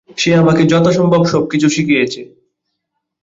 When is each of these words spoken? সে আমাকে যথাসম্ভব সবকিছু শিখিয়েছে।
সে 0.17 0.29
আমাকে 0.35 0.63
যথাসম্ভব 0.63 1.21
সবকিছু 1.25 1.67
শিখিয়েছে। 1.69 2.21